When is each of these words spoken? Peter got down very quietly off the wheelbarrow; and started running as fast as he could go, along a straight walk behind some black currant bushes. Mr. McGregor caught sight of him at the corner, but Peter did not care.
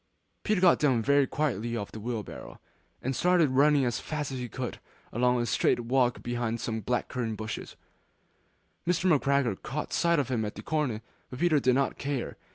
Peter 0.41 0.59
got 0.59 0.79
down 0.79 1.03
very 1.03 1.27
quietly 1.27 1.77
off 1.77 1.91
the 1.91 1.99
wheelbarrow; 1.99 2.59
and 3.03 3.15
started 3.15 3.51
running 3.51 3.85
as 3.85 3.99
fast 3.99 4.31
as 4.31 4.39
he 4.39 4.49
could 4.49 4.73
go, 4.73 4.79
along 5.13 5.39
a 5.39 5.45
straight 5.45 5.81
walk 5.81 6.23
behind 6.23 6.59
some 6.59 6.81
black 6.81 7.07
currant 7.07 7.37
bushes. 7.37 7.75
Mr. 8.87 9.05
McGregor 9.15 9.61
caught 9.61 9.93
sight 9.93 10.17
of 10.17 10.29
him 10.29 10.43
at 10.43 10.55
the 10.55 10.63
corner, 10.63 11.03
but 11.29 11.37
Peter 11.37 11.59
did 11.59 11.75
not 11.75 11.99
care. 11.99 12.35